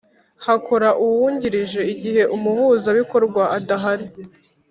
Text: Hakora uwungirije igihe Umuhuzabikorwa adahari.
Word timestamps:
Hakora 0.45 0.89
uwungirije 1.05 1.81
igihe 1.93 2.21
Umuhuzabikorwa 2.35 3.43
adahari. 3.57 4.05